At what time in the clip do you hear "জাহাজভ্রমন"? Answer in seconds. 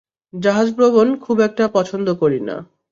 0.33-1.07